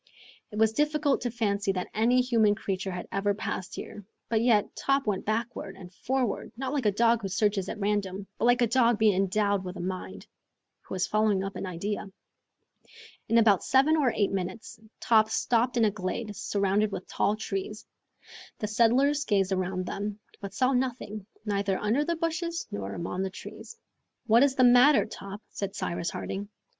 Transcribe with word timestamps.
It 0.49 0.57
was 0.57 0.71
difficult 0.73 1.21
to 1.21 1.29
fancy 1.29 1.71
that 1.73 1.91
any 1.93 2.21
human 2.21 2.55
creature 2.55 2.89
had 2.89 3.07
ever 3.11 3.35
passed 3.35 3.75
there, 3.75 4.03
but 4.29 4.41
yet 4.41 4.75
Top 4.75 5.05
went 5.05 5.27
backward 5.27 5.75
and 5.75 5.93
forward, 5.93 6.51
not 6.57 6.73
like 6.73 6.87
a 6.87 6.91
dog 6.91 7.21
who 7.21 7.27
searches 7.27 7.69
at 7.69 7.77
random, 7.79 8.25
but 8.39 8.45
like 8.45 8.63
a 8.63 8.65
dog 8.65 8.97
being 8.97 9.13
endowed 9.15 9.63
with 9.63 9.75
a 9.75 9.79
mind, 9.79 10.25
who 10.81 10.95
is 10.95 11.05
following 11.05 11.43
up 11.43 11.55
an 11.55 11.67
idea. 11.67 12.09
In 13.29 13.37
about 13.37 13.63
seven 13.63 13.95
or 13.95 14.11
eight 14.15 14.31
minutes 14.31 14.79
Top 14.99 15.29
stopped 15.29 15.77
in 15.77 15.85
a 15.85 15.91
glade 15.91 16.35
surrounded 16.35 16.91
with 16.91 17.07
tall 17.07 17.35
trees. 17.35 17.85
The 18.57 18.67
settlers 18.67 19.23
gazed 19.23 19.51
around 19.51 19.85
them, 19.85 20.19
but 20.39 20.55
saw 20.55 20.73
nothing, 20.73 21.27
neither 21.45 21.77
under 21.77 22.03
the 22.03 22.15
bushes 22.15 22.65
nor 22.71 22.95
among 22.95 23.21
the 23.21 23.29
trees. 23.29 23.77
"What 24.25 24.41
is 24.41 24.55
the 24.55 24.63
matter, 24.63 25.05
Top?" 25.05 25.43
said 25.51 25.75
Cyrus 25.75 26.09
Harding. 26.09 26.49